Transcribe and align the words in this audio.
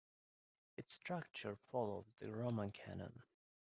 Its 0.77 0.95
structure 0.95 1.55
follows 1.71 2.07
the 2.17 2.31
Roman 2.31 2.71
Canon. 2.71 3.21